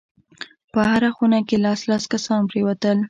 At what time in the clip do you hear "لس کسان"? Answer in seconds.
1.91-2.41